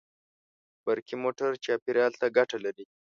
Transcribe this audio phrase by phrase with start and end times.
[0.85, 2.85] برقي موټر چاپېریال ته ګټه لري.